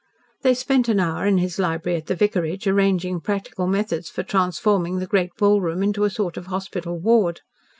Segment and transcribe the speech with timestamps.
[0.41, 4.97] They spent an hour in his library at the vicarage, arranging practical methods for transforming
[4.97, 7.41] the great ballroom into a sort of hospital ward.